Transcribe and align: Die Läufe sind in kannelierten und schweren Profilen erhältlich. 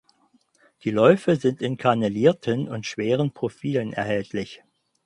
Die 0.83 0.89
Läufe 0.89 1.35
sind 1.35 1.61
in 1.61 1.77
kannelierten 1.77 2.67
und 2.67 2.87
schweren 2.87 3.29
Profilen 3.33 3.93
erhältlich. 3.93 4.63